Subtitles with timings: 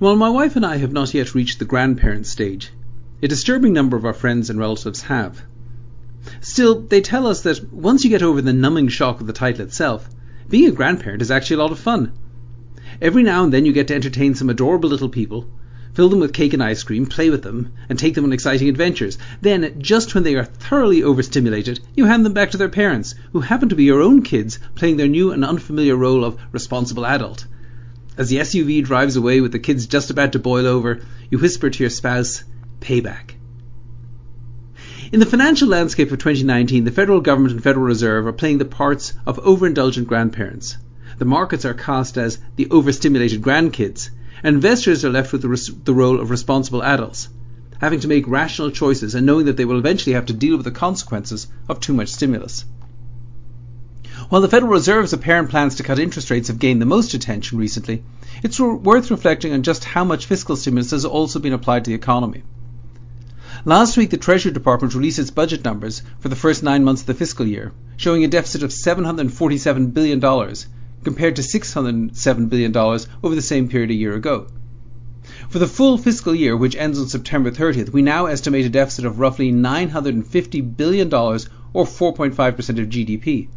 [0.00, 2.70] While my wife and I have not yet reached the grandparent stage,
[3.20, 5.42] a disturbing number of our friends and relatives have.
[6.40, 9.62] Still, they tell us that once you get over the numbing shock of the title
[9.62, 10.08] itself,
[10.48, 12.12] being a grandparent is actually a lot of fun.
[13.02, 15.50] Every now and then you get to entertain some adorable little people,
[15.94, 18.68] fill them with cake and ice cream, play with them, and take them on exciting
[18.68, 19.18] adventures.
[19.40, 23.40] Then, just when they are thoroughly overstimulated, you hand them back to their parents, who
[23.40, 27.46] happen to be your own kids playing their new and unfamiliar role of responsible adult.
[28.18, 31.00] As the SUV drives away with the kids just about to boil over,
[31.30, 32.42] you whisper to your spouse,
[32.80, 33.36] payback.
[35.12, 38.64] In the financial landscape of 2019, the federal government and Federal Reserve are playing the
[38.64, 40.76] parts of overindulgent grandparents.
[41.18, 44.10] The markets are cast as the overstimulated grandkids,
[44.42, 47.28] and investors are left with the, res- the role of responsible adults,
[47.80, 50.64] having to make rational choices and knowing that they will eventually have to deal with
[50.64, 52.64] the consequences of too much stimulus.
[54.28, 57.56] While the Federal Reserve's apparent plans to cut interest rates have gained the most attention
[57.56, 58.02] recently,
[58.42, 61.94] it's worth reflecting on just how much fiscal stimulus has also been applied to the
[61.94, 62.42] economy.
[63.64, 67.06] Last week, the Treasury Department released its budget numbers for the first nine months of
[67.06, 70.20] the fiscal year, showing a deficit of $747 billion
[71.02, 74.46] compared to $607 billion over the same period a year ago.
[75.48, 79.06] For the full fiscal year, which ends on September 30th, we now estimate a deficit
[79.06, 82.36] of roughly $950 billion or 4.5%
[82.78, 83.48] of GDP.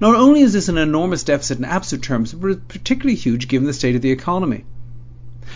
[0.00, 3.72] Not only is this an enormous deficit in absolute terms, but particularly huge given the
[3.72, 4.64] state of the economy.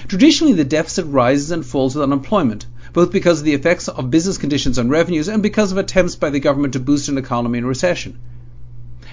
[0.06, 4.38] Traditionally, the deficit rises and falls with unemployment, both because of the effects of business
[4.38, 7.66] conditions on revenues and because of attempts by the government to boost an economy in
[7.66, 8.18] recession.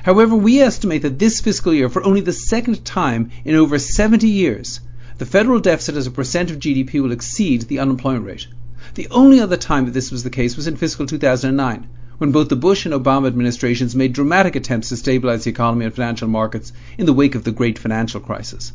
[0.03, 4.27] However, we estimate that this fiscal year, for only the second time in over 70
[4.27, 4.79] years,
[5.17, 8.47] the federal deficit as a percent of GDP will exceed the unemployment rate.
[8.93, 11.87] The only other time that this was the case was in fiscal 2009,
[12.17, 15.93] when both the Bush and Obama administrations made dramatic attempts to stabilize the economy and
[15.93, 18.73] financial markets in the wake of the great financial crisis.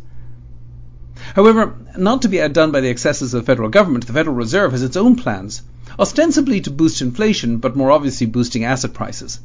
[1.34, 4.72] However, not to be outdone by the excesses of the federal government, the Federal Reserve
[4.72, 5.62] has its own plans,
[5.98, 9.40] ostensibly to boost inflation, but more obviously boosting asset prices.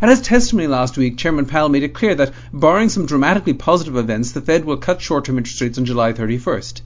[0.00, 3.96] At his testimony last week, Chairman Powell made it clear that, barring some dramatically positive
[3.96, 6.82] events, the Fed will cut short term interest rates on July 31st.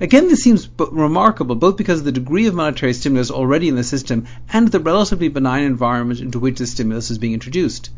[0.00, 3.84] Again, this seems remarkable both because of the degree of monetary stimulus already in the
[3.84, 7.90] system and the relatively benign environment into which this stimulus is being introduced.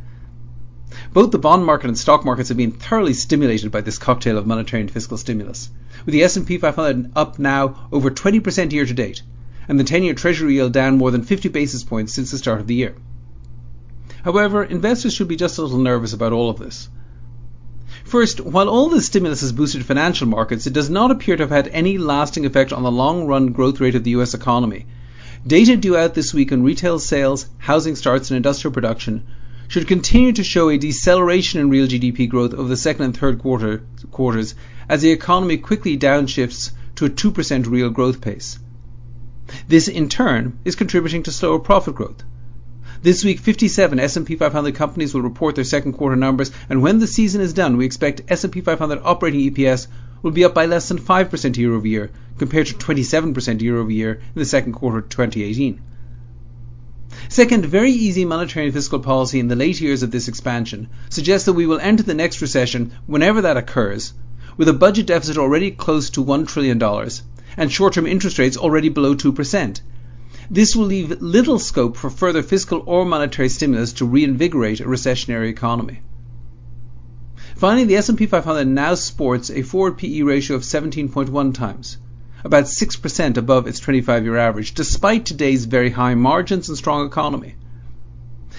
[1.13, 4.47] Both the bond market and stock markets have been thoroughly stimulated by this cocktail of
[4.47, 5.71] monetary and fiscal stimulus,
[6.05, 9.23] with the S&P 500 up now over 20% year to date,
[9.69, 12.67] and the 10-year Treasury yield down more than 50 basis points since the start of
[12.67, 12.95] the year.
[14.23, 16.89] However, investors should be just a little nervous about all of this.
[18.07, 21.51] First, while all this stimulus has boosted financial markets, it does not appear to have
[21.51, 24.87] had any lasting effect on the long run growth rate of the US economy.
[25.45, 29.25] Data due out this week on retail sales, housing starts, and industrial production
[29.67, 33.41] should continue to show a deceleration in real GDP growth over the second and third
[33.41, 34.55] quarter, quarters
[34.89, 38.61] as the economy quickly downshifts to a 2% real growth pace.
[39.67, 42.23] This in turn is contributing to slower profit growth.
[43.03, 47.07] This week, 57 S&P 500 companies will report their second quarter numbers, and when the
[47.07, 49.87] season is done, we expect S&P 500 operating EPS
[50.23, 53.91] will be up by less than 5% year over year, compared to 27% year over
[53.91, 55.81] year in the second quarter of 2018.
[57.29, 61.47] Second, very easy monetary and fiscal policy in the late years of this expansion suggests
[61.47, 64.15] that we will enter the next recession, whenever that occurs,
[64.57, 66.83] with a budget deficit already close to $1 trillion
[67.59, 69.81] and short term interest rates already below 2%.
[70.51, 75.49] This will leave little scope for further fiscal or monetary stimulus to reinvigorate a recessionary
[75.49, 76.03] economy.
[77.57, 81.99] Finally, the S&P 500 now sports a forward PE ratio of 17.1 times,
[82.45, 87.55] about 6% above its 25-year average, despite today's very high margins and strong economy.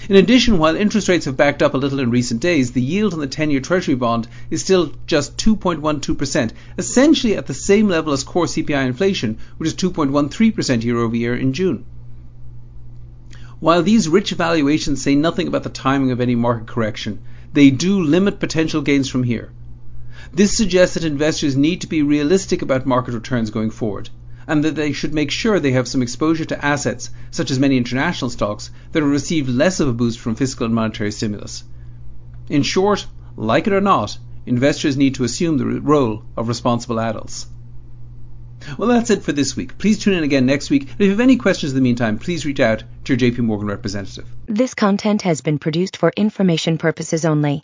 [0.10, 3.14] In addition, while interest rates have backed up a little in recent days, the yield
[3.14, 8.24] on the 10-year Treasury bond is still just 2.12%, essentially at the same level as
[8.24, 11.84] core CPI inflation, which is 2.13% year over year in June.
[13.60, 17.20] While these rich valuations say nothing about the timing of any market correction,
[17.54, 19.52] they do limit potential gains from here.
[20.32, 24.10] This suggests that investors need to be realistic about market returns going forward
[24.48, 27.78] and that they should make sure they have some exposure to assets, such as many
[27.78, 31.64] international stocks, that have received less of a boost from fiscal and monetary stimulus.
[32.50, 33.06] In short,
[33.36, 37.48] like it or not, investors need to assume the role of responsible adults.
[38.78, 39.78] Well, that's it for this week.
[39.78, 40.84] Please tune in again next week.
[40.84, 43.40] And If you have any questions in the meantime, please reach out to your JP
[43.40, 44.28] Morgan representative.
[44.48, 47.64] This content has been produced for information purposes only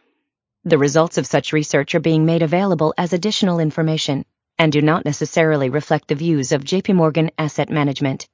[0.63, 4.25] The results of such research are being made available as additional information
[4.59, 8.27] and do not necessarily reflect the views of JP Morgan Asset Management.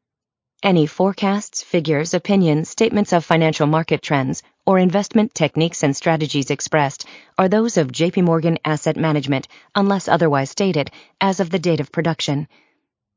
[0.62, 7.06] Any forecasts, figures, opinions, statements of financial market trends, or investment techniques and strategies expressed
[7.38, 10.92] are those of JP Morgan Asset Management unless otherwise stated
[11.22, 12.50] as of the date of production.